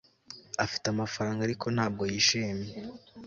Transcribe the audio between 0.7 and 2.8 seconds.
amafaranga ariko ntabwo yishimye